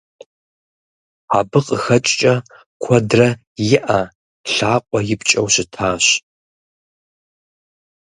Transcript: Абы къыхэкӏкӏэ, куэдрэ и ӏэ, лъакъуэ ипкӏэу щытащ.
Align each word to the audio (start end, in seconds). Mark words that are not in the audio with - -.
Абы 1.37 1.59
къыхэкӏкӏэ, 1.65 2.33
куэдрэ 2.81 3.29
и 3.73 3.77
ӏэ, 3.85 4.01
лъакъуэ 4.53 4.99
ипкӏэу 5.13 5.47
щытащ. 5.53 6.05